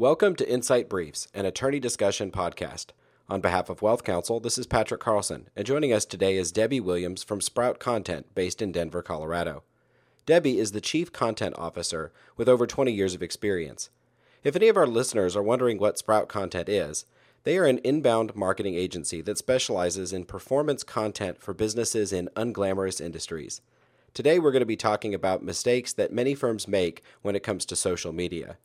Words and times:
Welcome 0.00 0.36
to 0.36 0.48
Insight 0.48 0.88
Briefs, 0.88 1.26
an 1.34 1.44
attorney 1.44 1.80
discussion 1.80 2.30
podcast. 2.30 2.90
On 3.28 3.40
behalf 3.40 3.68
of 3.68 3.82
Wealth 3.82 4.04
Counsel, 4.04 4.38
this 4.38 4.56
is 4.56 4.64
Patrick 4.64 5.00
Carlson, 5.00 5.48
and 5.56 5.66
joining 5.66 5.92
us 5.92 6.04
today 6.04 6.36
is 6.36 6.52
Debbie 6.52 6.78
Williams 6.78 7.24
from 7.24 7.40
Sprout 7.40 7.80
Content, 7.80 8.32
based 8.32 8.62
in 8.62 8.70
Denver, 8.70 9.02
Colorado. 9.02 9.64
Debbie 10.24 10.60
is 10.60 10.70
the 10.70 10.80
Chief 10.80 11.12
Content 11.12 11.56
Officer 11.58 12.12
with 12.36 12.48
over 12.48 12.64
20 12.64 12.92
years 12.92 13.16
of 13.16 13.24
experience. 13.24 13.90
If 14.44 14.54
any 14.54 14.68
of 14.68 14.76
our 14.76 14.86
listeners 14.86 15.34
are 15.34 15.42
wondering 15.42 15.78
what 15.78 15.98
Sprout 15.98 16.28
Content 16.28 16.68
is, 16.68 17.04
they 17.42 17.58
are 17.58 17.66
an 17.66 17.78
inbound 17.78 18.36
marketing 18.36 18.76
agency 18.76 19.20
that 19.22 19.36
specializes 19.36 20.12
in 20.12 20.26
performance 20.26 20.84
content 20.84 21.42
for 21.42 21.52
businesses 21.52 22.12
in 22.12 22.30
unglamorous 22.36 23.00
industries. 23.00 23.62
Today, 24.14 24.38
we're 24.38 24.52
going 24.52 24.60
to 24.60 24.64
be 24.64 24.76
talking 24.76 25.12
about 25.12 25.42
mistakes 25.42 25.92
that 25.92 26.12
many 26.12 26.36
firms 26.36 26.68
make 26.68 27.02
when 27.22 27.34
it 27.34 27.42
comes 27.42 27.66
to 27.66 27.74
social 27.74 28.12
media. 28.12 28.58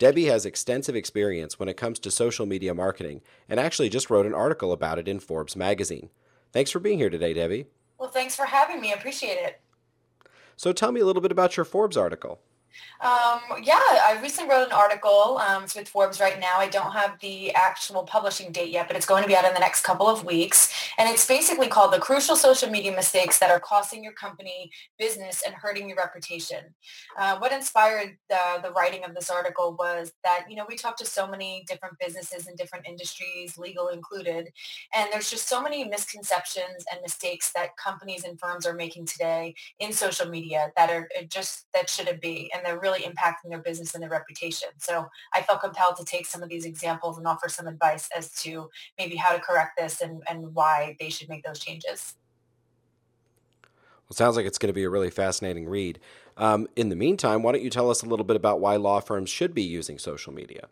Debbie 0.00 0.24
has 0.24 0.46
extensive 0.46 0.96
experience 0.96 1.58
when 1.58 1.68
it 1.68 1.76
comes 1.76 1.98
to 1.98 2.10
social 2.10 2.46
media 2.46 2.72
marketing 2.72 3.20
and 3.50 3.60
actually 3.60 3.90
just 3.90 4.08
wrote 4.08 4.24
an 4.24 4.32
article 4.32 4.72
about 4.72 4.98
it 4.98 5.06
in 5.06 5.20
Forbes 5.20 5.54
magazine. 5.54 6.08
Thanks 6.54 6.70
for 6.70 6.78
being 6.78 6.96
here 6.96 7.10
today, 7.10 7.34
Debbie. 7.34 7.66
Well, 7.98 8.08
thanks 8.08 8.34
for 8.34 8.46
having 8.46 8.80
me. 8.80 8.92
I 8.92 8.96
appreciate 8.96 9.36
it. 9.36 9.60
So 10.56 10.72
tell 10.72 10.90
me 10.90 11.02
a 11.02 11.04
little 11.04 11.20
bit 11.20 11.30
about 11.30 11.58
your 11.58 11.66
Forbes 11.66 11.98
article. 11.98 12.40
Um, 13.00 13.40
yeah, 13.62 13.80
I 13.80 14.18
recently 14.22 14.50
wrote 14.50 14.66
an 14.66 14.72
article. 14.72 15.38
Um, 15.38 15.64
it's 15.64 15.74
with 15.74 15.88
Forbes 15.88 16.20
right 16.20 16.38
now. 16.38 16.58
I 16.58 16.68
don't 16.68 16.92
have 16.92 17.18
the 17.20 17.52
actual 17.54 18.02
publishing 18.02 18.52
date 18.52 18.70
yet, 18.70 18.86
but 18.86 18.96
it's 18.96 19.06
going 19.06 19.22
to 19.22 19.28
be 19.28 19.36
out 19.36 19.44
in 19.44 19.54
the 19.54 19.60
next 19.60 19.82
couple 19.82 20.08
of 20.08 20.24
weeks. 20.24 20.72
And 20.98 21.08
it's 21.08 21.26
basically 21.26 21.68
called 21.68 21.92
the 21.92 21.98
crucial 21.98 22.36
social 22.36 22.70
media 22.70 22.92
mistakes 22.92 23.38
that 23.38 23.50
are 23.50 23.60
costing 23.60 24.04
your 24.04 24.12
company 24.12 24.70
business 24.98 25.42
and 25.46 25.54
hurting 25.54 25.88
your 25.88 25.96
reputation. 25.96 26.74
Uh, 27.18 27.38
what 27.38 27.52
inspired 27.52 28.16
the, 28.28 28.60
the 28.62 28.72
writing 28.72 29.04
of 29.04 29.14
this 29.14 29.30
article 29.30 29.76
was 29.78 30.12
that, 30.24 30.44
you 30.48 30.56
know, 30.56 30.66
we 30.68 30.76
talked 30.76 30.98
to 30.98 31.06
so 31.06 31.26
many 31.26 31.64
different 31.68 31.96
businesses 31.98 32.46
and 32.46 32.56
different 32.56 32.86
industries, 32.86 33.56
legal 33.56 33.88
included, 33.88 34.48
and 34.94 35.08
there's 35.12 35.30
just 35.30 35.48
so 35.48 35.62
many 35.62 35.84
misconceptions 35.84 36.84
and 36.92 37.00
mistakes 37.02 37.52
that 37.52 37.76
companies 37.76 38.24
and 38.24 38.38
firms 38.38 38.66
are 38.66 38.74
making 38.74 39.06
today 39.06 39.54
in 39.78 39.92
social 39.92 40.28
media 40.28 40.70
that 40.76 40.90
are 40.90 41.08
just, 41.28 41.66
that 41.72 41.88
shouldn't 41.88 42.20
be. 42.20 42.50
And 42.54 42.59
they're 42.64 42.78
really 42.78 42.90
really 42.90 43.12
impacting 43.12 43.50
their 43.50 43.58
business 43.58 43.94
and 43.94 44.02
their 44.02 44.10
reputation. 44.10 44.68
So 44.78 45.08
I 45.34 45.42
felt 45.42 45.60
compelled 45.60 45.96
to 45.96 46.04
take 46.04 46.26
some 46.26 46.42
of 46.42 46.48
these 46.48 46.64
examples 46.64 47.18
and 47.18 47.26
offer 47.26 47.48
some 47.48 47.66
advice 47.66 48.08
as 48.16 48.32
to 48.42 48.70
maybe 48.98 49.16
how 49.16 49.34
to 49.34 49.40
correct 49.40 49.78
this 49.78 50.00
and, 50.00 50.22
and 50.28 50.54
why 50.54 50.96
they 50.98 51.08
should 51.08 51.28
make 51.28 51.44
those 51.44 51.58
changes. 51.58 52.14
Well, 54.08 54.16
sounds 54.16 54.36
like 54.36 54.46
it's 54.46 54.58
going 54.58 54.68
to 54.68 54.74
be 54.74 54.84
a 54.84 54.90
really 54.90 55.10
fascinating 55.10 55.68
read. 55.68 56.00
Um, 56.36 56.66
in 56.74 56.88
the 56.88 56.96
meantime, 56.96 57.42
why 57.42 57.52
don't 57.52 57.62
you 57.62 57.70
tell 57.70 57.90
us 57.90 58.02
a 58.02 58.06
little 58.06 58.24
bit 58.24 58.36
about 58.36 58.60
why 58.60 58.76
law 58.76 59.00
firms 59.00 59.30
should 59.30 59.54
be 59.54 59.62
using 59.62 59.98
social 59.98 60.32
media? 60.32 60.68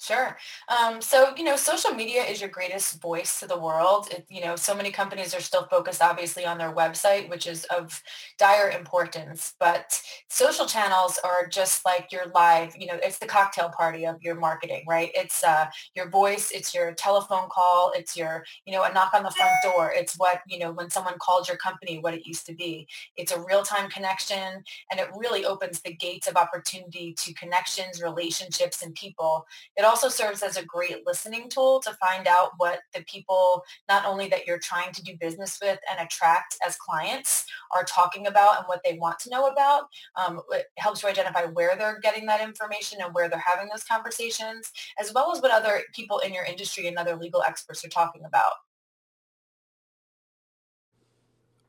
Sure. 0.00 0.36
Um, 0.68 1.00
so, 1.02 1.34
you 1.36 1.42
know, 1.42 1.56
social 1.56 1.90
media 1.90 2.22
is 2.22 2.40
your 2.40 2.48
greatest 2.50 3.00
voice 3.02 3.40
to 3.40 3.48
the 3.48 3.58
world. 3.58 4.06
It, 4.12 4.24
you 4.28 4.40
know, 4.40 4.54
so 4.54 4.72
many 4.72 4.92
companies 4.92 5.34
are 5.34 5.40
still 5.40 5.64
focused 5.66 6.00
obviously 6.00 6.46
on 6.46 6.56
their 6.56 6.72
website, 6.72 7.28
which 7.28 7.48
is 7.48 7.64
of 7.64 8.00
dire 8.38 8.70
importance. 8.70 9.54
But 9.58 10.00
social 10.28 10.66
channels 10.66 11.18
are 11.24 11.48
just 11.48 11.84
like 11.84 12.12
your 12.12 12.26
live, 12.32 12.76
you 12.78 12.86
know, 12.86 12.98
it's 13.02 13.18
the 13.18 13.26
cocktail 13.26 13.70
party 13.70 14.06
of 14.06 14.22
your 14.22 14.36
marketing, 14.36 14.84
right? 14.86 15.10
It's 15.14 15.42
uh, 15.42 15.66
your 15.96 16.08
voice, 16.08 16.52
it's 16.52 16.72
your 16.72 16.92
telephone 16.94 17.48
call, 17.50 17.90
it's 17.96 18.16
your, 18.16 18.44
you 18.66 18.72
know, 18.72 18.84
a 18.84 18.92
knock 18.92 19.14
on 19.14 19.24
the 19.24 19.32
front 19.32 19.50
door. 19.64 19.92
It's 19.92 20.14
what, 20.16 20.42
you 20.46 20.60
know, 20.60 20.70
when 20.70 20.90
someone 20.90 21.18
called 21.18 21.48
your 21.48 21.56
company, 21.56 21.98
what 21.98 22.14
it 22.14 22.24
used 22.24 22.46
to 22.46 22.54
be. 22.54 22.86
It's 23.16 23.32
a 23.32 23.40
real-time 23.40 23.90
connection 23.90 24.62
and 24.92 25.00
it 25.00 25.08
really 25.16 25.44
opens 25.44 25.80
the 25.80 25.92
gates 25.92 26.28
of 26.28 26.36
opportunity 26.36 27.14
to 27.18 27.34
connections, 27.34 28.00
relationships, 28.00 28.80
and 28.82 28.94
people. 28.94 29.44
It 29.76 29.84
also 29.88 30.08
serves 30.08 30.42
as 30.42 30.56
a 30.56 30.64
great 30.64 31.06
listening 31.06 31.48
tool 31.48 31.80
to 31.80 31.92
find 31.94 32.28
out 32.28 32.50
what 32.58 32.80
the 32.94 33.02
people, 33.04 33.64
not 33.88 34.04
only 34.04 34.28
that 34.28 34.46
you're 34.46 34.60
trying 34.60 34.92
to 34.92 35.02
do 35.02 35.16
business 35.18 35.58
with 35.60 35.78
and 35.90 36.00
attract 36.06 36.56
as 36.66 36.76
clients, 36.76 37.46
are 37.74 37.84
talking 37.84 38.26
about 38.26 38.58
and 38.58 38.66
what 38.66 38.80
they 38.84 38.98
want 38.98 39.18
to 39.20 39.30
know 39.30 39.46
about. 39.48 39.84
Um, 40.16 40.40
it 40.50 40.66
helps 40.76 41.02
you 41.02 41.08
identify 41.08 41.44
where 41.46 41.74
they're 41.76 42.00
getting 42.00 42.26
that 42.26 42.40
information 42.40 42.98
and 43.02 43.12
where 43.14 43.28
they're 43.28 43.42
having 43.44 43.68
those 43.68 43.84
conversations, 43.84 44.70
as 45.00 45.12
well 45.12 45.32
as 45.34 45.42
what 45.42 45.50
other 45.50 45.82
people 45.94 46.18
in 46.18 46.32
your 46.32 46.44
industry 46.44 46.86
and 46.86 46.96
other 46.98 47.16
legal 47.16 47.42
experts 47.42 47.84
are 47.84 47.88
talking 47.88 48.22
about. 48.24 48.52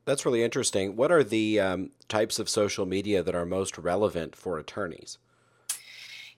That's 0.05 0.25
really 0.25 0.43
interesting. 0.43 0.95
What 0.95 1.11
are 1.11 1.23
the 1.23 1.59
um, 1.59 1.91
types 2.07 2.39
of 2.39 2.49
social 2.49 2.85
media 2.85 3.21
that 3.21 3.35
are 3.35 3.45
most 3.45 3.77
relevant 3.77 4.35
for 4.35 4.57
attorneys? 4.57 5.19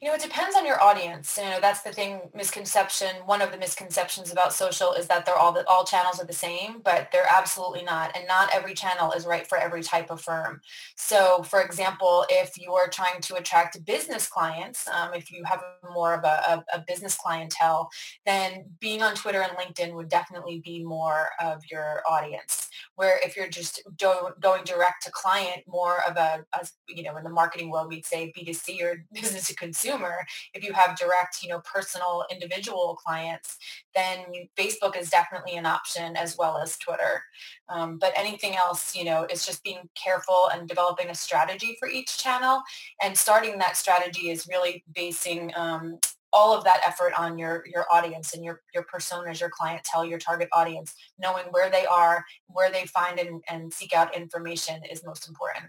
You 0.02 0.08
know, 0.08 0.16
it 0.16 0.22
depends 0.22 0.56
on 0.56 0.66
your 0.66 0.82
audience. 0.82 1.38
You 1.38 1.48
know, 1.48 1.60
that's 1.62 1.84
the 1.84 1.92
thing, 1.92 2.22
misconception. 2.34 3.18
One 3.28 3.40
of 3.40 3.52
the 3.52 3.58
misconceptions 3.60 4.32
about 4.32 4.52
social 4.52 4.94
is 4.94 5.06
that 5.06 5.28
they're 5.28 5.38
all 5.38 5.52
the, 5.52 5.64
all 5.70 5.86
channels 5.86 6.20
are 6.20 6.26
the 6.26 6.34
same, 6.34 6.82
but 6.84 7.10
they're 7.12 7.30
absolutely 7.32 7.84
not. 7.84 8.18
And 8.18 8.28
not 8.28 8.50
every 8.52 8.74
channel 8.74 9.12
is 9.12 9.28
right 9.28 9.46
for 9.46 9.60
every 9.60 9.84
type 9.84 10.10
of 10.10 10.20
firm. 10.20 10.60
So, 10.96 11.44
for 11.44 11.62
example, 11.62 12.26
if 12.30 12.58
you 12.58 12.74
are 12.74 12.88
trying 12.90 13.22
to 13.22 13.36
attract 13.36 13.86
business 13.86 14.28
clients, 14.28 14.88
um, 14.88 15.14
if 15.14 15.32
you 15.32 15.44
have 15.44 15.62
more 15.94 16.16
of 16.16 16.24
a, 16.24 16.64
a, 16.74 16.80
a 16.80 16.84
business 16.88 17.16
clientele, 17.16 17.92
then 18.26 18.66
being 18.80 19.04
on 19.04 19.14
Twitter 19.14 19.44
and 19.44 19.56
LinkedIn 19.56 19.94
would 19.94 20.10
definitely 20.10 20.64
be 20.66 20.84
more 20.84 21.28
of 21.40 21.62
your 21.70 22.02
audience. 22.10 22.68
Where 22.96 23.20
if 23.24 23.38
you're 23.38 23.50
just 23.50 23.84
do, 23.98 24.12
going 24.40 24.64
direct 24.64 25.04
to 25.04 25.12
client, 25.12 25.62
more 25.68 26.00
of 26.10 26.18
a, 26.18 26.44
a, 26.54 26.68
you 26.88 27.04
know, 27.04 27.16
in 27.18 27.24
the 27.24 27.30
marketing 27.30 27.70
world, 27.70 27.90
we'd 27.90 28.06
say 28.06 28.34
B2C 28.36 28.82
or 28.82 29.06
business 29.14 29.48
to 29.50 29.56
consumer 29.56 29.91
consumer, 29.92 30.26
if 30.54 30.64
you 30.64 30.74
have 30.74 30.98
direct, 30.98 31.42
you 31.42 31.50
know, 31.50 31.62
personal 31.62 32.26
individual 32.32 32.98
clients, 33.04 33.58
then 33.96 34.20
Facebook 34.58 34.98
is 34.98 35.10
definitely 35.10 35.56
an 35.56 35.66
option 35.66 36.16
as 36.16 36.38
well 36.38 36.58
as 36.58 36.78
Twitter. 36.78 37.24
Um, 37.70 37.98
but 37.98 38.14
anything 38.16 38.56
else, 38.56 38.96
you 38.96 39.04
know, 39.04 39.26
is 39.30 39.46
just 39.46 39.64
being 39.64 39.90
careful 40.02 40.50
and 40.54 40.68
developing 40.68 41.10
a 41.10 41.16
strategy 41.16 41.76
for 41.80 41.88
each 41.88 42.18
channel. 42.18 42.62
And 43.04 43.18
starting 43.18 43.58
that 43.60 43.78
strategy 43.78 44.30
is 44.30 44.48
really 44.50 44.84
basing 44.94 45.52
um, 45.56 46.00
all 46.34 46.58
of 46.58 46.64
that 46.64 46.80
effort 46.88 47.12
on 47.18 47.38
your 47.38 47.66
your 47.66 47.86
audience 47.92 48.34
and 48.34 48.44
your 48.44 48.62
your 48.74 48.86
personas, 48.86 49.42
your 49.42 49.50
clientele, 49.50 50.06
your 50.06 50.18
target 50.18 50.48
audience, 50.54 50.96
knowing 51.20 51.44
where 51.52 51.70
they 51.70 51.86
are, 51.86 52.24
where 52.48 52.72
they 52.72 52.86
find 52.86 53.20
and, 53.20 53.44
and 53.50 53.74
seek 53.74 53.94
out 53.94 54.16
information 54.16 54.82
is 54.90 55.04
most 55.06 55.28
important. 55.28 55.66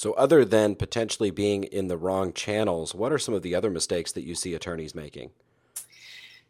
So, 0.00 0.14
other 0.14 0.46
than 0.46 0.76
potentially 0.76 1.30
being 1.30 1.64
in 1.64 1.88
the 1.88 1.98
wrong 1.98 2.32
channels, 2.32 2.94
what 2.94 3.12
are 3.12 3.18
some 3.18 3.34
of 3.34 3.42
the 3.42 3.54
other 3.54 3.68
mistakes 3.68 4.12
that 4.12 4.22
you 4.22 4.34
see 4.34 4.54
attorneys 4.54 4.94
making? 4.94 5.28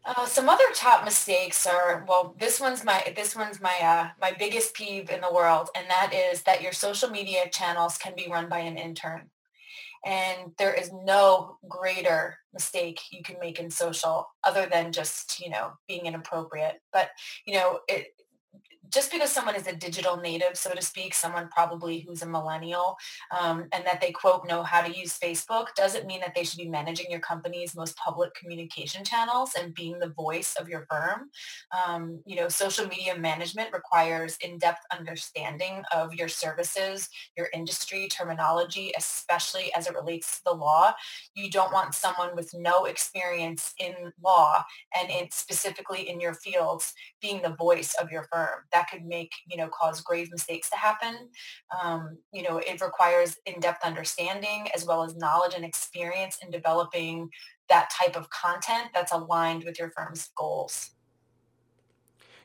Uh, 0.05 0.25
some 0.25 0.47
other 0.47 0.63
top 0.73 1.03
mistakes 1.03 1.67
are 1.67 2.05
well. 2.07 2.33
This 2.39 2.61
one's 2.61 2.85
my 2.85 3.11
this 3.13 3.35
one's 3.35 3.59
my 3.59 3.77
uh, 3.81 4.07
my 4.21 4.31
biggest 4.39 4.73
peeve 4.73 5.09
in 5.09 5.19
the 5.19 5.33
world, 5.33 5.67
and 5.75 5.85
that 5.89 6.13
is 6.13 6.43
that 6.43 6.61
your 6.61 6.71
social 6.71 7.09
media 7.09 7.49
channels 7.49 7.97
can 7.97 8.13
be 8.15 8.29
run 8.31 8.47
by 8.47 8.59
an 8.59 8.77
intern, 8.77 9.29
and 10.05 10.53
there 10.57 10.73
is 10.73 10.89
no 11.03 11.57
greater 11.67 12.37
mistake 12.53 13.01
you 13.11 13.21
can 13.21 13.35
make 13.41 13.59
in 13.59 13.69
social 13.69 14.29
other 14.45 14.65
than 14.65 14.93
just 14.93 15.41
you 15.41 15.49
know 15.49 15.73
being 15.89 16.05
inappropriate. 16.05 16.79
But 16.93 17.09
you 17.45 17.55
know 17.55 17.81
it 17.89 18.13
just 18.91 19.11
because 19.11 19.31
someone 19.31 19.55
is 19.55 19.67
a 19.67 19.75
digital 19.75 20.17
native, 20.17 20.57
so 20.57 20.71
to 20.73 20.81
speak, 20.81 21.13
someone 21.13 21.47
probably 21.49 21.99
who's 22.01 22.21
a 22.21 22.25
millennial, 22.25 22.97
um, 23.39 23.67
and 23.71 23.85
that 23.85 24.01
they 24.01 24.11
quote 24.11 24.47
know 24.47 24.63
how 24.63 24.81
to 24.81 24.97
use 24.97 25.17
Facebook, 25.17 25.67
doesn't 25.75 26.05
mean 26.05 26.19
that 26.19 26.33
they 26.35 26.43
should 26.43 26.57
be 26.57 26.67
managing 26.67 27.07
your 27.09 27.19
company's 27.19 27.75
most 27.75 27.95
public 27.95 28.33
communication 28.35 29.03
channels 29.03 29.51
and 29.57 29.73
being 29.73 29.99
the 29.99 30.09
voice 30.09 30.55
of 30.59 30.67
your 30.67 30.85
firm. 30.89 31.29
Um, 31.71 32.19
you 32.25 32.35
know, 32.35 32.49
social 32.49 32.87
media 32.87 33.17
management 33.17 33.71
requires 33.73 34.37
in-depth 34.41 34.83
understanding 34.97 35.83
of 35.95 36.13
your 36.13 36.27
services, 36.27 37.09
your 37.37 37.47
industry 37.53 38.07
terminology, 38.07 38.91
especially 38.97 39.73
as 39.73 39.87
it 39.87 39.95
relates 39.95 40.37
to 40.37 40.43
the 40.45 40.53
law. 40.53 40.93
You 41.33 41.49
don't 41.49 41.73
want 41.73 41.93
someone 41.93 42.35
with 42.35 42.53
no 42.53 42.85
experience 42.85 43.73
in 43.79 43.93
law 44.21 44.63
and 44.99 45.09
in 45.09 45.29
specifically 45.31 46.09
in 46.09 46.19
your 46.19 46.33
fields 46.33 46.93
being 47.21 47.41
the 47.41 47.55
voice 47.55 47.95
of 48.01 48.11
your 48.11 48.23
firm. 48.23 48.65
That 48.73 48.80
that 48.81 48.89
could 48.89 49.05
make, 49.05 49.31
you 49.47 49.57
know, 49.57 49.69
cause 49.69 50.01
grave 50.01 50.29
mistakes 50.31 50.69
to 50.69 50.75
happen. 50.75 51.29
Um, 51.81 52.17
you 52.33 52.43
know, 52.43 52.57
it 52.57 52.81
requires 52.81 53.37
in-depth 53.45 53.85
understanding 53.85 54.67
as 54.75 54.85
well 54.85 55.03
as 55.03 55.15
knowledge 55.15 55.53
and 55.55 55.65
experience 55.65 56.37
in 56.43 56.51
developing 56.51 57.29
that 57.69 57.89
type 57.91 58.15
of 58.15 58.29
content 58.29 58.89
that's 58.93 59.11
aligned 59.11 59.63
with 59.63 59.77
your 59.79 59.91
firm's 59.91 60.29
goals. 60.35 60.91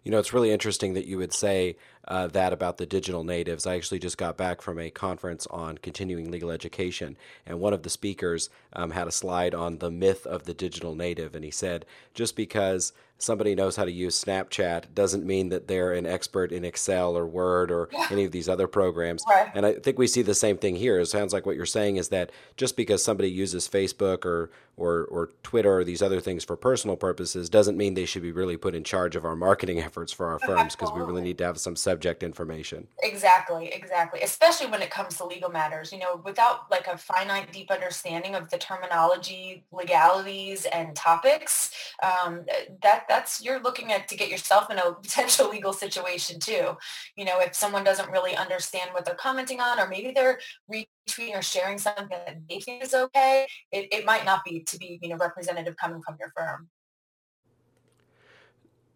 You 0.05 0.13
know, 0.13 0.21
it's 0.21 0.33
really 0.33 0.53
interesting 0.53 0.95
that 0.95 1.07
you 1.07 1.19
would 1.19 1.33
say 1.33 1.77
uh, 2.07 2.29
that 2.29 2.53
about 2.53 2.77
the 2.77 2.87
digital 2.87 3.25
natives. 3.25 3.67
I 3.67 3.75
actually 3.75 3.99
just 3.99 4.17
got 4.17 4.37
back 4.37 4.63
from 4.63 4.79
a 4.79 4.89
conference 4.89 5.49
on 5.49 5.79
continuing 5.79 6.31
legal 6.31 6.53
education, 6.53 7.17
and 7.45 7.59
one 7.59 7.73
of 7.73 7.83
the 7.83 7.91
speakers 7.91 8.49
um, 8.73 8.93
had 8.93 9.09
a 9.09 9.11
slide 9.13 9.53
on 9.53 9.79
the 9.79 9.91
myth 9.91 10.25
of 10.25 10.45
the 10.45 10.55
digital 10.55 10.95
native, 10.95 11.35
and 11.35 11.45
he 11.45 11.51
said 11.51 11.87
just 12.15 12.37
because 12.37 12.93
somebody 13.19 13.55
knows 13.55 13.77
how 13.77 13.85
to 13.85 13.91
use 13.91 14.23
Snapchat 14.23 14.95
doesn't 14.95 15.25
mean 15.25 15.49
that 15.49 15.69
they're 15.69 15.93
an 15.93 16.07
expert 16.07 16.53
in 16.53 16.65
Excel 16.65 17.17
or 17.17 17.27
Word 17.27 17.71
or 17.71 17.89
any 18.11 18.25
of 18.25 18.33
these 18.33 18.49
other 18.49 18.67
programs. 18.67 19.25
Right. 19.29 19.51
And 19.55 19.65
I 19.65 19.75
think 19.75 19.99
we 19.99 20.07
see 20.07 20.23
the 20.23 20.35
same 20.35 20.59
thing 20.59 20.77
here. 20.77 20.99
It 21.01 21.07
sounds 21.07 21.33
like 21.33 21.47
what 21.47 21.57
you're 21.57 21.67
saying 21.67 21.97
is 21.97 22.09
that 22.11 22.31
just 22.57 22.77
because 22.77 23.03
somebody 23.03 23.31
uses 23.31 23.69
Facebook 23.69 24.25
or 24.25 24.51
or 24.77 25.05
or 25.07 25.31
Twitter 25.43 25.79
or 25.79 25.85
these 25.85 26.03
other 26.03 26.21
things 26.21 26.45
for 26.45 26.57
personal 26.57 26.97
purposes 26.97 27.49
doesn't 27.49 27.79
mean 27.79 27.95
they 27.95 28.05
should 28.05 28.23
be 28.23 28.33
really 28.33 28.57
put 28.57 28.75
in 28.75 28.85
charge 28.85 29.17
of 29.17 29.25
our 29.25 29.37
marketing 29.37 29.81
efforts 29.87 30.13
for 30.13 30.27
our 30.27 30.39
firms 30.41 30.77
because 30.77 30.93
we 30.93 31.01
really 31.01 31.23
need 31.23 31.39
to 31.39 31.45
have 31.45 31.59
some 31.59 31.77
subject 31.77 32.23
information. 32.23 32.87
Exactly, 33.03 33.69
exactly. 33.69 34.21
Especially 34.21 34.67
when 34.67 34.83
it 34.83 34.91
comes 34.91 35.17
to 35.17 35.25
legal 35.25 35.51
matters. 35.51 35.93
You 35.93 35.99
know, 35.99 36.21
without 36.25 36.71
like 36.71 36.87
a 36.87 36.99
finite, 36.99 37.53
deep 37.53 37.71
understanding 37.71 38.35
of 38.35 38.51
the 38.51 38.59
terminology, 38.59 39.65
legalities, 39.73 40.67
and 40.67 40.95
topics, 40.95 41.71
um, 42.03 42.45
that 42.83 43.06
that's 43.09 43.43
you're 43.43 43.61
looking 43.61 43.93
at 43.93 44.09
to 44.09 44.17
get 44.17 44.29
yourself 44.29 44.71
in 44.71 44.79
a 44.79 44.93
potential 45.03 45.51
legal 45.51 45.73
situation 45.73 46.39
too. 46.41 46.77
You 47.17 47.25
know, 47.25 47.41
if 47.41 47.55
someone 47.55 47.85
doesn't 47.85 48.11
really 48.11 48.37
understand 48.37 48.91
what 48.93 49.05
they're 49.05 49.15
commenting 49.15 49.61
on, 49.61 49.79
or 49.79 49.89
maybe 49.89 50.13
they're 50.15 50.39
retweeting 50.73 51.37
or 51.37 51.43
sharing 51.43 51.79
something 51.79 52.09
that 52.11 52.37
they 52.49 52.61
think 52.61 52.83
is 52.83 52.95
okay, 52.95 53.47
it, 53.73 53.89
it 53.93 54.05
might 54.05 54.25
not 54.25 54.45
be 54.45 54.61
to 54.61 54.79
be 54.79 54.99
you 55.03 55.09
know 55.09 55.17
representative 55.17 55.77
coming 55.77 56.03
from 56.03 56.17
your 56.19 56.31
firm. 56.37 56.69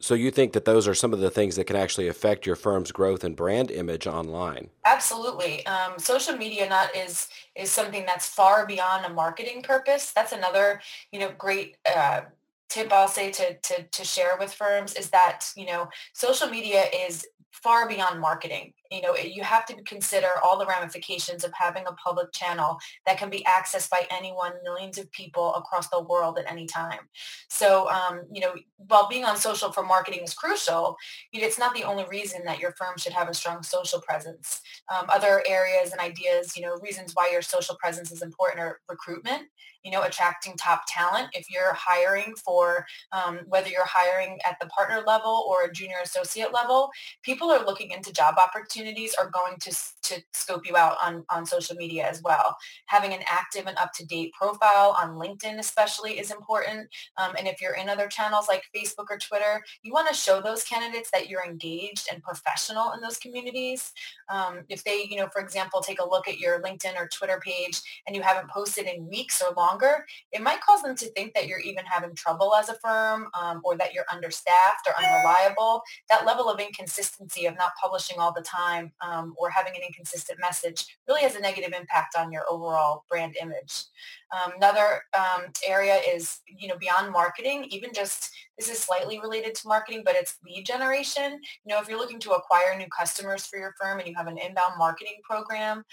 So 0.02 0.14
you 0.14 0.30
think 0.30 0.54
that 0.54 0.64
those 0.64 0.88
are 0.88 0.94
some 0.94 1.12
of 1.12 1.20
the 1.20 1.30
things 1.30 1.56
that 1.56 1.66
can 1.66 1.76
actually 1.76 2.08
affect 2.08 2.46
your 2.46 2.56
firm's 2.56 2.90
growth 2.90 3.22
and 3.22 3.36
brand 3.36 3.70
image 3.70 4.06
online? 4.06 4.70
Absolutely. 4.86 5.64
Um, 5.66 5.98
social 5.98 6.34
media 6.36 6.66
not 6.68 6.96
is 6.96 7.28
is 7.54 7.70
something 7.70 8.06
that's 8.06 8.26
far 8.26 8.66
beyond 8.66 9.04
a 9.04 9.10
marketing 9.10 9.62
purpose. 9.62 10.12
That's 10.12 10.32
another 10.32 10.80
you 11.12 11.20
know 11.20 11.30
great 11.36 11.76
uh, 11.94 12.22
tip 12.70 12.92
I'll 12.92 13.08
say 13.08 13.30
to, 13.32 13.58
to, 13.58 13.82
to 13.82 14.04
share 14.04 14.36
with 14.38 14.54
firms 14.54 14.94
is 14.94 15.10
that, 15.10 15.46
you 15.56 15.66
know, 15.66 15.88
social 16.14 16.48
media 16.48 16.84
is 17.06 17.26
far 17.50 17.88
beyond 17.88 18.20
marketing. 18.20 18.72
You 18.90 19.02
know, 19.02 19.16
you 19.16 19.42
have 19.42 19.66
to 19.66 19.82
consider 19.84 20.28
all 20.42 20.58
the 20.58 20.66
ramifications 20.66 21.44
of 21.44 21.52
having 21.54 21.84
a 21.86 21.92
public 21.92 22.32
channel 22.32 22.78
that 23.06 23.18
can 23.18 23.30
be 23.30 23.44
accessed 23.44 23.88
by 23.88 24.06
anyone, 24.10 24.52
millions 24.64 24.98
of 24.98 25.10
people 25.12 25.54
across 25.54 25.88
the 25.88 26.02
world 26.02 26.38
at 26.38 26.50
any 26.50 26.66
time. 26.66 27.00
So, 27.48 27.88
um, 27.90 28.22
you 28.32 28.40
know, 28.40 28.54
while 28.76 29.08
being 29.08 29.24
on 29.24 29.36
social 29.36 29.70
for 29.70 29.84
marketing 29.84 30.22
is 30.24 30.34
crucial, 30.34 30.96
it's 31.32 31.58
not 31.58 31.74
the 31.74 31.84
only 31.84 32.04
reason 32.10 32.44
that 32.46 32.58
your 32.58 32.72
firm 32.72 32.98
should 32.98 33.12
have 33.12 33.28
a 33.28 33.34
strong 33.34 33.62
social 33.62 34.00
presence. 34.00 34.60
Um, 34.92 35.06
other 35.08 35.42
areas 35.46 35.92
and 35.92 36.00
ideas, 36.00 36.56
you 36.56 36.62
know, 36.62 36.76
reasons 36.82 37.12
why 37.14 37.28
your 37.30 37.42
social 37.42 37.76
presence 37.76 38.10
is 38.10 38.22
important 38.22 38.60
are 38.60 38.80
recruitment 38.88 39.42
you 39.84 39.90
know, 39.90 40.02
attracting 40.02 40.56
top 40.56 40.82
talent. 40.86 41.28
If 41.32 41.50
you're 41.50 41.72
hiring 41.74 42.34
for, 42.36 42.84
um, 43.12 43.40
whether 43.46 43.68
you're 43.68 43.86
hiring 43.86 44.38
at 44.46 44.56
the 44.60 44.66
partner 44.66 45.02
level 45.06 45.46
or 45.48 45.64
a 45.64 45.72
junior 45.72 45.96
associate 46.02 46.52
level, 46.52 46.90
people 47.22 47.50
are 47.50 47.64
looking 47.64 47.90
into 47.90 48.12
job 48.12 48.34
opportunities 48.80 49.14
are 49.14 49.30
going 49.30 49.56
to, 49.60 49.76
to 50.02 50.22
scope 50.32 50.66
you 50.66 50.76
out 50.76 50.96
on, 51.02 51.24
on 51.30 51.44
social 51.44 51.76
media 51.76 52.08
as 52.08 52.22
well. 52.22 52.56
Having 52.86 53.12
an 53.12 53.20
active 53.26 53.66
and 53.66 53.76
up-to-date 53.78 54.32
profile 54.32 54.96
on 55.00 55.16
LinkedIn 55.16 55.58
especially 55.58 56.18
is 56.18 56.30
important. 56.30 56.88
Um, 57.16 57.34
and 57.38 57.46
if 57.46 57.60
you're 57.60 57.74
in 57.74 57.88
other 57.88 58.08
channels 58.08 58.46
like 58.48 58.62
Facebook 58.74 59.06
or 59.10 59.18
Twitter, 59.18 59.62
you 59.82 59.92
want 59.92 60.08
to 60.08 60.14
show 60.14 60.40
those 60.40 60.64
candidates 60.64 61.10
that 61.12 61.28
you're 61.28 61.44
engaged 61.44 62.08
and 62.12 62.22
professional 62.22 62.92
in 62.92 63.00
those 63.00 63.18
communities. 63.18 63.92
Um, 64.28 64.60
if 64.68 64.82
they, 64.84 65.06
you 65.08 65.16
know, 65.16 65.28
for 65.32 65.42
example, 65.42 65.80
take 65.80 66.00
a 66.00 66.08
look 66.08 66.28
at 66.28 66.38
your 66.38 66.62
LinkedIn 66.62 66.96
or 66.96 67.08
Twitter 67.08 67.40
page 67.44 67.80
and 68.06 68.16
you 68.16 68.22
haven't 68.22 68.50
posted 68.50 68.86
in 68.86 69.08
weeks 69.08 69.42
or 69.42 69.54
longer, 69.54 70.06
it 70.32 70.42
might 70.42 70.60
cause 70.60 70.82
them 70.82 70.96
to 70.96 71.10
think 71.12 71.34
that 71.34 71.46
you're 71.46 71.60
even 71.60 71.84
having 71.84 72.14
trouble 72.14 72.54
as 72.54 72.68
a 72.68 72.74
firm 72.74 73.28
um, 73.40 73.60
or 73.64 73.76
that 73.76 73.92
you're 73.92 74.04
understaffed 74.12 74.86
or 74.86 74.94
unreliable. 75.02 75.82
That 76.08 76.26
level 76.26 76.48
of 76.48 76.60
inconsistency 76.60 77.46
of 77.46 77.56
not 77.56 77.72
publishing 77.82 78.18
all 78.18 78.32
the 78.32 78.42
time 78.42 78.69
um, 79.00 79.34
or 79.38 79.50
having 79.50 79.74
an 79.74 79.82
inconsistent 79.86 80.38
message 80.40 80.98
really 81.08 81.22
has 81.22 81.36
a 81.36 81.40
negative 81.40 81.72
impact 81.78 82.16
on 82.18 82.32
your 82.32 82.44
overall 82.50 83.04
brand 83.08 83.36
image. 83.40 83.84
Um, 84.32 84.52
another 84.56 85.02
um, 85.18 85.46
area 85.66 85.96
is, 85.96 86.40
you 86.46 86.68
know, 86.68 86.76
beyond 86.78 87.12
marketing, 87.12 87.66
even 87.70 87.90
just 87.94 88.30
this 88.58 88.70
is 88.70 88.78
slightly 88.78 89.18
related 89.20 89.54
to 89.56 89.68
marketing, 89.68 90.02
but 90.04 90.16
it's 90.16 90.36
lead 90.44 90.64
generation. 90.64 91.40
You 91.64 91.74
know, 91.74 91.80
if 91.80 91.88
you're 91.88 91.98
looking 91.98 92.20
to 92.20 92.32
acquire 92.32 92.76
new 92.76 92.88
customers 92.96 93.46
for 93.46 93.58
your 93.58 93.74
firm 93.80 93.98
and 93.98 94.08
you 94.08 94.14
have 94.16 94.26
an 94.26 94.38
inbound 94.38 94.74
marketing 94.78 95.20
program, 95.28 95.84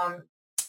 um, 0.00 0.22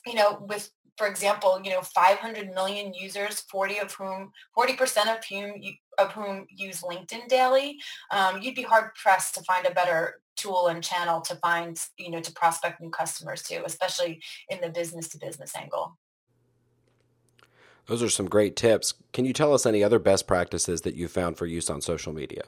you 0.06 0.15
know, 0.15 0.45
with 0.50 0.69
for 0.98 1.07
example, 1.07 1.60
you 1.63 1.71
know, 1.71 1.81
500 1.81 2.54
million 2.54 2.94
users, 2.94 3.42
40 3.42 3.80
of 3.80 3.94
whom, 3.94 4.31
40% 4.56 5.15
of 5.15 5.24
whom 5.25 5.54
of 5.98 6.12
whom 6.12 6.45
use 6.50 6.81
LinkedIn 6.81 7.28
daily, 7.28 7.80
um, 8.12 8.42
you'd 8.42 8.56
be 8.56 8.63
hard 8.63 8.94
pressed 8.95 9.36
to 9.36 9.44
find 9.44 9.66
a 9.66 9.72
better 9.72 10.22
tool 10.36 10.68
and 10.68 10.84
channel 10.84 11.22
to 11.22 11.36
find, 11.36 11.80
you 11.98 12.10
know, 12.10 12.19
to 12.19 12.31
prospect 12.34 12.81
new 12.81 12.90
customers 12.90 13.44
to, 13.44 13.63
especially 13.66 14.22
in 14.50 14.60
the 14.62 14.69
business 14.69 15.07
to 15.10 15.18
business 15.19 15.56
angle. 15.56 15.98
Those 17.86 18.01
are 18.01 18.10
some 18.10 18.30
great 18.30 18.56
tips. 18.56 18.94
Can 19.12 19.25
you 19.25 19.34
tell 19.34 19.54
us 19.54 19.66
any 19.66 19.84
other 19.84 20.00
best 20.00 20.25
practices 20.25 20.81
that 20.81 20.95
you 20.95 21.07
found 21.07 21.38
for 21.38 21.45
use 21.45 21.69
on 21.69 21.81
social 21.81 22.13
media? 22.13 22.44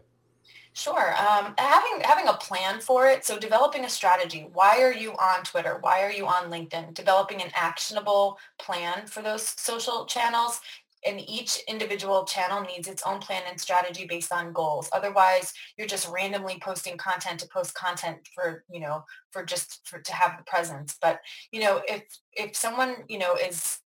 Sure. 0.74 1.15
Um, 1.15 1.53
having 1.57 2.01
having 2.03 2.27
a 2.27 2.33
plan 2.33 2.81
for 2.81 3.07
it. 3.07 3.24
So 3.24 3.39
developing 3.39 3.86
a 3.86 3.89
strategy. 3.89 4.50
Why 4.51 4.81
are 4.81 4.91
you 4.91 5.13
on 5.13 5.44
Twitter? 5.44 5.77
Why 5.80 6.03
are 6.03 6.12
you 6.12 6.27
on 6.27 6.51
LinkedIn? 6.51 6.94
Developing 6.94 7.41
an 7.41 7.50
actionable 7.56 8.38
plan 8.59 9.07
for 9.07 9.21
those 9.21 9.48
social 9.57 10.06
channels. 10.06 10.59
And 11.05 11.21
each 11.29 11.59
individual 11.67 12.25
channel 12.25 12.61
needs 12.61 12.87
its 12.87 13.03
own 13.05 13.19
plan 13.19 13.43
and 13.47 13.59
strategy 13.59 14.05
based 14.05 14.31
on 14.33 14.53
goals. 14.53 14.89
Otherwise, 14.91 15.53
you're 15.77 15.87
just 15.87 16.09
randomly 16.09 16.59
posting 16.59 16.97
content 16.97 17.39
to 17.41 17.47
post 17.47 17.75
content 17.75 18.17
for, 18.33 18.63
you 18.69 18.79
know, 18.79 19.03
for 19.31 19.43
just 19.43 19.87
for 19.87 19.99
to 19.99 20.13
have 20.13 20.37
the 20.37 20.43
presence. 20.43 20.97
But, 21.01 21.19
you 21.51 21.59
know, 21.61 21.81
if 21.87 22.03
if 22.33 22.55
someone, 22.55 23.03
you 23.07 23.19
know, 23.19 23.35
is 23.35 23.79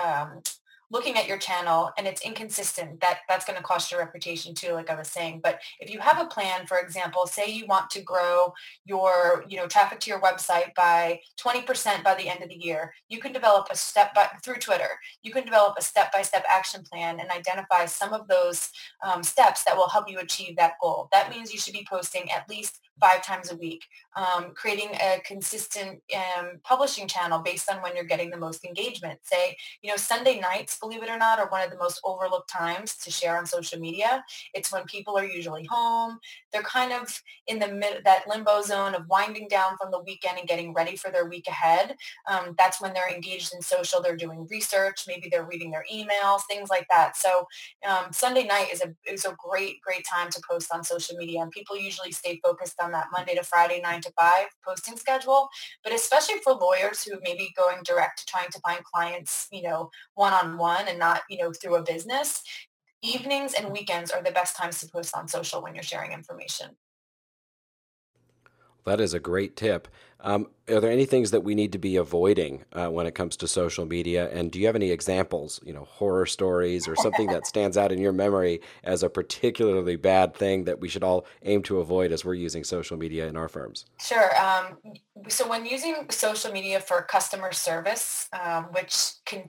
um, 0.00 0.42
looking 0.90 1.16
at 1.16 1.28
your 1.28 1.38
channel 1.38 1.90
and 1.96 2.06
it's 2.06 2.22
inconsistent, 2.22 3.00
that 3.00 3.20
that's 3.28 3.44
going 3.44 3.56
to 3.56 3.62
cost 3.62 3.90
your 3.90 4.00
reputation 4.00 4.54
too, 4.54 4.72
like 4.72 4.90
I 4.90 4.96
was 4.96 5.08
saying. 5.08 5.40
But 5.42 5.60
if 5.78 5.90
you 5.90 6.00
have 6.00 6.20
a 6.20 6.26
plan, 6.26 6.66
for 6.66 6.78
example, 6.78 7.26
say 7.26 7.50
you 7.50 7.66
want 7.66 7.90
to 7.90 8.02
grow 8.02 8.52
your, 8.84 9.44
you 9.48 9.56
know, 9.56 9.66
traffic 9.66 10.00
to 10.00 10.10
your 10.10 10.20
website 10.20 10.74
by 10.74 11.20
20% 11.40 12.02
by 12.02 12.14
the 12.14 12.28
end 12.28 12.42
of 12.42 12.48
the 12.48 12.56
year, 12.56 12.92
you 13.08 13.18
can 13.18 13.32
develop 13.32 13.68
a 13.70 13.76
step 13.76 14.14
by 14.14 14.28
through 14.42 14.56
Twitter. 14.56 14.88
You 15.22 15.32
can 15.32 15.44
develop 15.44 15.74
a 15.78 15.82
step-by-step 15.82 16.44
action 16.48 16.82
plan 16.82 17.20
and 17.20 17.30
identify 17.30 17.86
some 17.86 18.12
of 18.12 18.28
those 18.28 18.70
um, 19.04 19.22
steps 19.22 19.64
that 19.64 19.76
will 19.76 19.88
help 19.88 20.08
you 20.08 20.18
achieve 20.18 20.56
that 20.56 20.74
goal. 20.82 21.08
That 21.12 21.30
means 21.30 21.52
you 21.52 21.58
should 21.58 21.74
be 21.74 21.86
posting 21.88 22.30
at 22.30 22.48
least 22.48 22.80
five 23.00 23.22
times 23.22 23.50
a 23.50 23.56
week, 23.56 23.84
um, 24.14 24.52
creating 24.54 24.90
a 25.00 25.20
consistent 25.24 26.00
um, 26.14 26.60
publishing 26.62 27.08
channel 27.08 27.40
based 27.40 27.70
on 27.70 27.82
when 27.82 27.96
you're 27.96 28.04
getting 28.04 28.30
the 28.30 28.36
most 28.36 28.64
engagement. 28.64 29.18
Say, 29.22 29.56
you 29.82 29.90
know, 29.90 29.96
Sunday 29.96 30.38
nights, 30.38 30.78
believe 30.80 31.02
it 31.02 31.10
or 31.10 31.18
not, 31.18 31.38
are 31.38 31.48
one 31.48 31.62
of 31.62 31.70
the 31.70 31.78
most 31.78 32.00
overlooked 32.04 32.50
times 32.50 32.96
to 32.96 33.10
share 33.10 33.36
on 33.36 33.46
social 33.46 33.78
media. 33.78 34.24
It's 34.54 34.72
when 34.72 34.84
people 34.84 35.16
are 35.18 35.24
usually 35.24 35.66
home. 35.70 36.18
They're 36.52 36.62
kind 36.62 36.92
of 36.92 37.22
in 37.46 37.58
the 37.58 37.68
mid, 37.68 38.02
that 38.04 38.28
limbo 38.28 38.62
zone 38.62 38.94
of 38.94 39.06
winding 39.08 39.48
down 39.48 39.76
from 39.76 39.90
the 39.90 40.00
weekend 40.00 40.38
and 40.38 40.48
getting 40.48 40.72
ready 40.72 40.96
for 40.96 41.10
their 41.10 41.26
week 41.26 41.46
ahead. 41.48 41.96
Um, 42.28 42.54
that's 42.58 42.80
when 42.80 42.92
they're 42.92 43.12
engaged 43.12 43.54
in 43.54 43.60
social. 43.60 44.00
They're 44.00 44.16
doing 44.16 44.46
research. 44.50 45.04
Maybe 45.06 45.28
they're 45.30 45.46
reading 45.46 45.70
their 45.70 45.84
emails, 45.92 46.40
things 46.48 46.70
like 46.70 46.86
that. 46.90 47.16
So 47.16 47.46
um, 47.86 48.12
Sunday 48.12 48.44
night 48.46 48.68
is 48.72 48.82
a 48.82 48.94
is 49.10 49.24
a 49.24 49.36
great 49.38 49.80
great 49.80 50.04
time 50.06 50.30
to 50.30 50.40
post 50.48 50.70
on 50.72 50.84
social 50.84 51.16
media, 51.16 51.40
and 51.42 51.50
people 51.50 51.76
usually 51.76 52.12
stay 52.12 52.40
focused 52.42 52.80
on 52.80 52.92
that 52.92 53.08
Monday 53.12 53.34
to 53.34 53.42
Friday, 53.42 53.80
nine 53.82 54.00
to 54.02 54.12
five 54.18 54.46
posting 54.64 54.96
schedule. 54.96 55.48
But 55.84 55.92
especially 55.92 56.36
for 56.42 56.54
lawyers 56.54 57.02
who 57.02 57.18
may 57.22 57.34
be 57.34 57.52
going 57.56 57.82
direct, 57.84 58.26
trying 58.28 58.50
to 58.50 58.60
find 58.60 58.82
clients, 58.84 59.48
you 59.50 59.62
know, 59.62 59.90
one-on-one 60.14 60.69
and 60.88 60.98
not, 60.98 61.22
you 61.28 61.38
know, 61.38 61.52
through 61.52 61.76
a 61.76 61.82
business, 61.82 62.42
evenings 63.02 63.54
and 63.54 63.70
weekends 63.70 64.10
are 64.10 64.22
the 64.22 64.30
best 64.30 64.56
times 64.56 64.80
to 64.80 64.88
post 64.88 65.16
on 65.16 65.28
social 65.28 65.62
when 65.62 65.74
you're 65.74 65.82
sharing 65.82 66.12
information. 66.12 66.76
That 68.84 69.00
is 69.00 69.14
a 69.14 69.20
great 69.20 69.56
tip. 69.56 69.88
Um, 70.22 70.48
are 70.68 70.80
there 70.80 70.90
any 70.90 71.06
things 71.06 71.30
that 71.30 71.42
we 71.42 71.54
need 71.54 71.72
to 71.72 71.78
be 71.78 71.96
avoiding 71.96 72.64
uh, 72.72 72.88
when 72.88 73.06
it 73.06 73.14
comes 73.14 73.36
to 73.38 73.48
social 73.48 73.86
media? 73.86 74.30
And 74.30 74.50
do 74.50 74.58
you 74.58 74.66
have 74.66 74.76
any 74.76 74.90
examples, 74.90 75.60
you 75.64 75.72
know, 75.72 75.84
horror 75.84 76.26
stories 76.26 76.86
or 76.86 76.94
something 76.96 77.28
that 77.28 77.46
stands 77.46 77.76
out 77.76 77.92
in 77.92 77.98
your 77.98 78.12
memory 78.12 78.60
as 78.84 79.02
a 79.02 79.08
particularly 79.08 79.96
bad 79.96 80.34
thing 80.34 80.64
that 80.64 80.80
we 80.80 80.88
should 80.88 81.02
all 81.02 81.26
aim 81.42 81.62
to 81.64 81.80
avoid 81.80 82.12
as 82.12 82.24
we're 82.24 82.34
using 82.34 82.64
social 82.64 82.96
media 82.96 83.28
in 83.28 83.36
our 83.36 83.48
firms? 83.48 83.86
Sure. 83.98 84.30
Um, 84.38 84.78
so 85.28 85.48
when 85.48 85.64
using 85.64 86.06
social 86.10 86.52
media 86.52 86.80
for 86.80 87.02
customer 87.02 87.52
service, 87.52 88.28
um, 88.38 88.64
which 88.72 89.12
can 89.24 89.48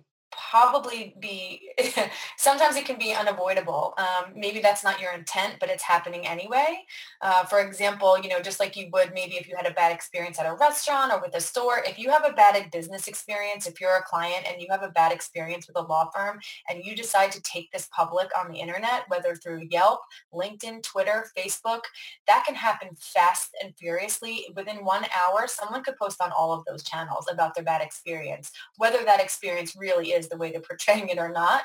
probably 0.52 1.16
be 1.20 1.72
sometimes 2.38 2.76
it 2.76 2.86
can 2.86 2.98
be 2.98 3.14
unavoidable. 3.14 3.94
Um, 3.98 4.34
maybe 4.36 4.60
that's 4.60 4.84
not 4.84 5.00
your 5.00 5.14
intent 5.14 5.56
but 5.60 5.70
it's 5.70 5.84
happening 5.84 6.28
anyway. 6.28 6.84
Uh, 7.22 7.46
for 7.46 7.60
example 7.62 8.20
you 8.22 8.30
know 8.30 8.42
just 8.42 8.60
like 8.60 8.76
you 8.76 8.90
would 8.92 9.14
maybe 9.14 9.36
if 9.36 9.48
you 9.48 9.56
had 9.56 9.66
a 9.66 9.74
bad 9.74 9.94
experience 9.94 10.40
at 10.40 10.46
a 10.46 10.56
restaurant 10.56 11.14
or 11.14 11.22
with 11.22 11.34
a 11.36 11.42
store 11.42 11.82
if 11.88 11.98
you 11.98 12.10
have 12.10 12.26
a 12.26 12.34
bad 12.34 12.52
business 12.72 13.08
experience 13.08 13.66
if 13.66 13.80
you're 13.80 13.96
a 13.96 14.04
client 14.04 14.46
and 14.50 14.62
you 14.62 14.68
have 14.70 14.84
a 14.84 14.90
bad 14.90 15.12
experience 15.12 15.68
with 15.68 15.78
a 15.78 15.82
law 15.82 16.10
firm 16.14 16.40
and 16.70 16.84
you 16.84 16.96
decide 16.96 17.32
to 17.32 17.42
take 17.44 17.72
this 17.72 17.88
public 17.96 18.28
on 18.38 18.52
the 18.52 18.60
internet 18.60 19.04
whether 19.08 19.36
through 19.36 19.62
yelp 19.70 20.02
linkedin 20.34 20.84
twitter 20.84 21.28
facebook 21.38 21.82
that 22.28 22.44
can 22.46 22.56
happen 22.56 22.90
fast 23.00 23.52
and 23.64 23.76
furiously. 23.78 24.46
Within 24.56 24.86
one 24.86 25.06
hour 25.06 25.48
someone 25.48 25.84
could 25.84 25.98
post 25.98 26.22
on 26.22 26.32
all 26.32 26.54
of 26.54 26.64
those 26.66 26.84
channels 26.84 27.26
about 27.32 27.56
their 27.56 27.64
bad 27.64 27.82
experience 27.82 28.52
whether 28.78 29.04
that 29.04 29.22
experience 29.22 29.76
really 29.76 30.12
is 30.12 30.28
the 30.28 30.38
way 30.42 30.52
they're 30.52 30.62
portraying 30.62 31.10
it 31.10 31.18
or 31.18 31.32
not. 31.32 31.64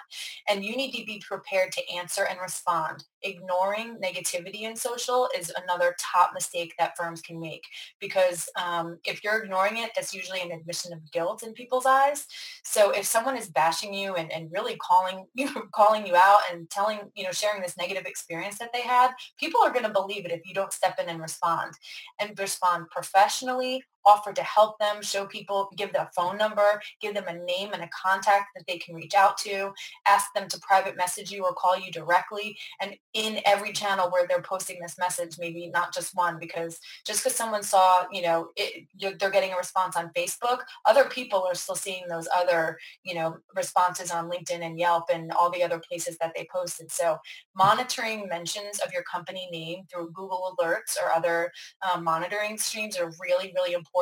And 0.48 0.64
you 0.64 0.76
need 0.76 0.92
to 0.92 1.04
be 1.04 1.22
prepared 1.26 1.72
to 1.72 1.94
answer 1.94 2.24
and 2.24 2.38
respond. 2.40 3.04
Ignoring 3.22 3.96
negativity 3.96 4.62
in 4.62 4.76
social 4.76 5.28
is 5.36 5.52
another 5.64 5.96
top 6.00 6.30
mistake 6.34 6.74
that 6.78 6.96
firms 6.96 7.20
can 7.20 7.40
make 7.40 7.64
because 8.00 8.48
um, 8.62 8.98
if 9.04 9.24
you're 9.24 9.42
ignoring 9.42 9.78
it, 9.78 9.90
that's 9.94 10.14
usually 10.14 10.40
an 10.40 10.52
admission 10.52 10.92
of 10.92 11.10
guilt 11.10 11.42
in 11.42 11.52
people's 11.52 11.86
eyes. 11.86 12.26
So 12.62 12.90
if 12.90 13.04
someone 13.04 13.36
is 13.36 13.48
bashing 13.48 13.92
you 13.92 14.14
and, 14.14 14.30
and 14.32 14.52
really 14.52 14.76
calling 14.76 15.26
you, 15.34 15.48
calling 15.72 16.06
you 16.06 16.14
out 16.14 16.40
and 16.52 16.70
telling, 16.70 17.00
you 17.14 17.24
know, 17.24 17.32
sharing 17.32 17.62
this 17.62 17.76
negative 17.76 18.06
experience 18.06 18.58
that 18.58 18.72
they 18.72 18.82
had, 18.82 19.10
people 19.38 19.60
are 19.64 19.72
going 19.72 19.84
to 19.84 19.92
believe 19.92 20.24
it 20.24 20.32
if 20.32 20.42
you 20.44 20.54
don't 20.54 20.72
step 20.72 20.98
in 21.00 21.08
and 21.08 21.20
respond 21.20 21.72
and 22.20 22.38
respond 22.38 22.86
professionally, 22.90 23.82
offer 24.06 24.32
to 24.32 24.42
help 24.42 24.78
them, 24.78 25.02
show 25.02 25.26
people, 25.26 25.68
give 25.76 25.92
them 25.92 26.06
a 26.06 26.10
phone 26.14 26.38
number, 26.38 26.80
give 27.00 27.14
them 27.14 27.26
a 27.26 27.34
name 27.34 27.70
and 27.72 27.82
a 27.82 27.88
contact 27.88 28.50
that 28.54 28.64
they 28.66 28.78
can 28.78 28.94
reach 28.94 29.14
out 29.14 29.36
to, 29.38 29.72
ask 30.06 30.32
them 30.34 30.48
to 30.48 30.58
private 30.60 30.96
message 30.96 31.30
you 31.30 31.44
or 31.44 31.52
call 31.52 31.78
you 31.78 31.90
directly. 31.90 32.56
And 32.80 32.96
in 33.14 33.40
every 33.44 33.72
channel 33.72 34.10
where 34.10 34.26
they're 34.26 34.42
posting 34.42 34.78
this 34.80 34.96
message, 34.98 35.36
maybe 35.38 35.68
not 35.68 35.92
just 35.92 36.14
one, 36.14 36.38
because 36.38 36.78
just 37.04 37.22
because 37.22 37.36
someone 37.36 37.62
saw, 37.62 38.04
you 38.12 38.22
know, 38.22 38.48
it, 38.56 38.86
they're 39.18 39.30
getting 39.30 39.52
a 39.52 39.56
response 39.56 39.96
on 39.96 40.10
Facebook, 40.16 40.60
other 40.84 41.04
people 41.04 41.44
are 41.44 41.54
still 41.54 41.74
seeing 41.74 42.04
those 42.08 42.28
other, 42.34 42.78
you 43.02 43.14
know, 43.14 43.36
responses 43.54 44.10
on 44.10 44.30
LinkedIn 44.30 44.64
and 44.64 44.78
Yelp 44.78 45.04
and 45.12 45.32
all 45.32 45.50
the 45.50 45.62
other 45.62 45.80
places 45.80 46.16
that 46.18 46.32
they 46.36 46.46
posted. 46.52 46.92
So 46.92 47.18
monitoring 47.56 48.28
mentions 48.28 48.78
of 48.80 48.92
your 48.92 49.02
company 49.02 49.48
name 49.50 49.84
through 49.90 50.10
Google 50.12 50.56
Alerts 50.60 50.96
or 51.02 51.12
other 51.12 51.50
um, 51.90 52.04
monitoring 52.04 52.56
streams 52.58 52.96
are 52.96 53.10
really, 53.20 53.52
really 53.56 53.72
important. 53.72 53.95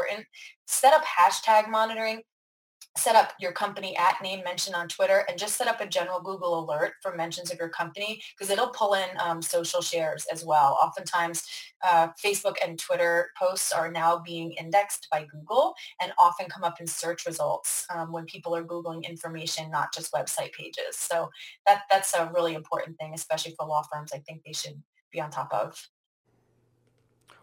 Set 0.67 0.93
up 0.93 1.05
hashtag 1.05 1.69
monitoring 1.69 2.23
set 2.97 3.17
up 3.17 3.33
your 3.41 3.53
company 3.53 3.97
at 3.97 4.23
name 4.23 4.43
mention 4.45 4.75
on 4.75 4.89
Twitter 4.89 5.25
and 5.29 5.39
just 5.39 5.57
set 5.57 5.67
up 5.67 5.81
a 5.81 5.87
general 5.87 6.21
Google 6.21 6.65
alert 6.65 6.93
for 7.03 7.15
mentions 7.17 7.51
of 7.51 7.59
your 7.59 7.69
company 7.69 8.23
because 8.37 8.51
it'll 8.51 8.69
pull 8.69 8.95
in 8.95 9.09
um, 9.19 9.43
social 9.43 9.81
shares 9.81 10.27
as 10.33 10.45
well. 10.45 10.79
Oftentimes, 10.81 11.45
uh, 11.87 12.09
Facebook 12.25 12.55
and 12.65 12.79
Twitter 12.79 13.31
posts 13.37 13.73
are 13.73 13.91
now 13.91 14.23
being 14.25 14.53
indexed 14.53 15.09
by 15.11 15.27
Google 15.31 15.75
and 16.01 16.13
often 16.19 16.47
come 16.47 16.63
up 16.63 16.81
in 16.81 16.87
search 16.87 17.27
results 17.27 17.85
um, 17.91 18.13
when 18.13 18.27
people 18.27 18.55
are 18.55 18.65
Googling 18.65 19.09
information, 19.09 19.71
not 19.71 19.93
just 19.93 20.13
website 20.13 20.53
pages. 20.53 20.97
So 20.97 21.31
that, 21.67 21.83
that's 21.91 22.15
a 22.15 22.31
really 22.33 22.55
important 22.55 22.97
thing, 22.99 23.13
especially 23.13 23.55
for 23.59 23.67
law 23.67 23.83
firms. 23.93 24.13
I 24.15 24.19
think 24.19 24.43
they 24.45 24.53
should 24.53 24.81
be 25.11 25.21
on 25.21 25.31
top 25.31 25.53
of. 25.53 25.89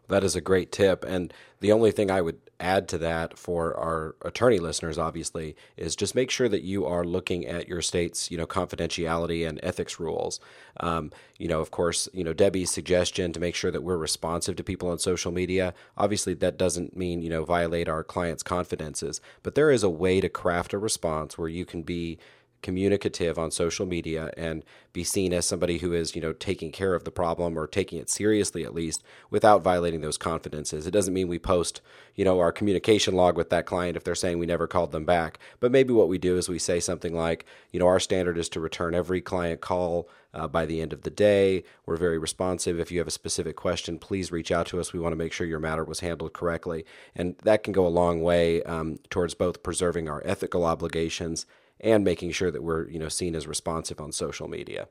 That 0.07 0.23
is 0.23 0.35
a 0.35 0.41
great 0.41 0.71
tip. 0.71 1.03
And 1.05 1.33
the 1.61 1.71
only 1.71 1.91
thing 1.91 2.11
I 2.11 2.21
would 2.21 2.39
add 2.59 2.87
to 2.89 2.97
that 2.99 3.37
for 3.37 3.75
our 3.77 4.15
attorney 4.23 4.59
listeners, 4.59 4.97
obviously, 4.97 5.55
is 5.77 5.95
just 5.95 6.15
make 6.15 6.29
sure 6.29 6.49
that 6.49 6.63
you 6.63 6.85
are 6.85 7.03
looking 7.03 7.45
at 7.45 7.67
your 7.67 7.81
state's, 7.81 8.29
you 8.29 8.37
know, 8.37 8.45
confidentiality 8.45 9.47
and 9.47 9.59
ethics 9.63 9.99
rules. 9.99 10.39
Um, 10.79 11.11
you 11.37 11.47
know, 11.47 11.59
of 11.61 11.71
course, 11.71 12.07
you 12.13 12.23
know, 12.23 12.33
Debbie's 12.33 12.71
suggestion 12.71 13.33
to 13.33 13.39
make 13.39 13.55
sure 13.55 13.71
that 13.71 13.83
we're 13.83 13.97
responsive 13.97 14.55
to 14.57 14.63
people 14.63 14.89
on 14.89 14.99
social 14.99 15.31
media. 15.31 15.73
Obviously, 15.97 16.33
that 16.35 16.57
doesn't 16.57 16.95
mean, 16.95 17.21
you 17.21 17.29
know, 17.29 17.43
violate 17.45 17.89
our 17.89 18.03
clients' 18.03 18.43
confidences, 18.43 19.21
but 19.43 19.55
there 19.55 19.71
is 19.71 19.83
a 19.83 19.89
way 19.89 20.21
to 20.21 20.29
craft 20.29 20.73
a 20.73 20.77
response 20.77 21.37
where 21.37 21.49
you 21.49 21.65
can 21.65 21.81
be 21.83 22.19
communicative 22.61 23.37
on 23.37 23.51
social 23.51 23.85
media 23.85 24.31
and 24.37 24.63
be 24.93 25.03
seen 25.03 25.33
as 25.33 25.45
somebody 25.45 25.79
who 25.79 25.93
is, 25.93 26.15
you 26.15 26.21
know, 26.21 26.33
taking 26.33 26.71
care 26.71 26.93
of 26.93 27.03
the 27.03 27.11
problem 27.11 27.57
or 27.57 27.65
taking 27.65 27.99
it 27.99 28.09
seriously 28.09 28.63
at 28.63 28.73
least 28.73 29.03
without 29.29 29.63
violating 29.63 30.01
those 30.01 30.17
confidences. 30.17 30.85
It 30.85 30.91
doesn't 30.91 31.13
mean 31.13 31.27
we 31.27 31.39
post, 31.39 31.81
you 32.15 32.25
know, 32.25 32.39
our 32.39 32.51
communication 32.51 33.15
log 33.15 33.37
with 33.37 33.49
that 33.49 33.65
client 33.65 33.95
if 33.97 34.03
they're 34.03 34.15
saying 34.15 34.39
we 34.39 34.45
never 34.45 34.67
called 34.67 34.91
them 34.91 35.05
back. 35.05 35.39
But 35.59 35.71
maybe 35.71 35.93
what 35.93 36.09
we 36.09 36.17
do 36.17 36.37
is 36.37 36.49
we 36.49 36.59
say 36.59 36.79
something 36.79 37.15
like, 37.15 37.45
you 37.71 37.79
know, 37.79 37.87
our 37.87 37.99
standard 37.99 38.37
is 38.37 38.49
to 38.49 38.59
return 38.59 38.93
every 38.93 39.21
client 39.21 39.61
call 39.61 40.09
uh, 40.33 40.47
by 40.47 40.65
the 40.65 40.81
end 40.81 40.93
of 40.93 41.03
the 41.03 41.09
day. 41.09 41.63
We're 41.85 41.97
very 41.97 42.17
responsive. 42.17 42.79
If 42.79 42.91
you 42.91 42.99
have 42.99 43.07
a 43.07 43.11
specific 43.11 43.55
question, 43.55 43.97
please 43.99 44.31
reach 44.31 44.51
out 44.51 44.67
to 44.67 44.79
us. 44.79 44.93
We 44.93 44.99
want 44.99 45.13
to 45.13 45.17
make 45.17 45.33
sure 45.33 45.47
your 45.47 45.59
matter 45.59 45.83
was 45.83 45.99
handled 46.01 46.33
correctly. 46.33 46.85
And 47.15 47.37
that 47.43 47.63
can 47.63 47.73
go 47.73 47.85
a 47.85 47.89
long 47.89 48.21
way 48.21 48.63
um, 48.63 48.99
towards 49.09 49.33
both 49.33 49.63
preserving 49.63 50.09
our 50.09 50.21
ethical 50.25 50.65
obligations 50.65 51.45
and 51.81 52.03
making 52.03 52.31
sure 52.31 52.51
that 52.51 52.63
we're 52.63 52.87
you 52.89 52.99
know 52.99 53.09
seen 53.09 53.35
as 53.35 53.47
responsive 53.47 53.99
on 53.99 54.11
social 54.11 54.47
media. 54.47 54.87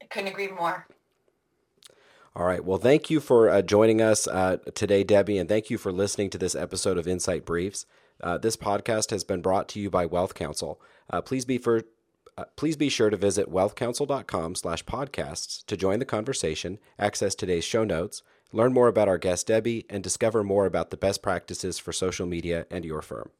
I 0.00 0.06
couldn't 0.06 0.28
agree 0.28 0.48
more. 0.48 0.86
All 2.34 2.46
right. 2.46 2.64
Well, 2.64 2.78
thank 2.78 3.10
you 3.10 3.20
for 3.20 3.50
uh, 3.50 3.62
joining 3.62 4.00
us 4.00 4.28
uh, 4.28 4.58
today, 4.74 5.02
Debbie, 5.02 5.38
and 5.38 5.48
thank 5.48 5.70
you 5.70 5.78
for 5.78 5.90
listening 5.90 6.30
to 6.30 6.38
this 6.38 6.54
episode 6.54 6.96
of 6.96 7.08
Insight 7.08 7.44
Briefs. 7.44 7.84
Uh, 8.22 8.38
this 8.38 8.56
podcast 8.56 9.10
has 9.10 9.24
been 9.24 9.42
brought 9.42 9.68
to 9.70 9.80
you 9.80 9.90
by 9.90 10.06
Wealth 10.06 10.34
Counsel. 10.34 10.80
Uh, 11.10 11.20
please 11.20 11.44
be 11.44 11.58
for 11.58 11.82
uh, 12.36 12.44
please 12.54 12.76
be 12.76 12.88
sure 12.88 13.10
to 13.10 13.16
visit 13.16 13.50
wealthcounsel.com 13.50 14.54
slash 14.54 14.84
podcasts 14.84 15.66
to 15.66 15.76
join 15.76 15.98
the 15.98 16.04
conversation, 16.04 16.78
access 16.96 17.34
today's 17.34 17.64
show 17.64 17.82
notes, 17.82 18.22
learn 18.52 18.72
more 18.72 18.86
about 18.86 19.08
our 19.08 19.18
guest 19.18 19.48
Debbie, 19.48 19.84
and 19.90 20.04
discover 20.04 20.44
more 20.44 20.64
about 20.64 20.90
the 20.90 20.96
best 20.96 21.20
practices 21.20 21.80
for 21.80 21.92
social 21.92 22.26
media 22.26 22.66
and 22.70 22.84
your 22.84 23.02
firm. 23.02 23.30